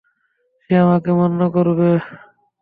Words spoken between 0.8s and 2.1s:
আমাকে মান্য করবে।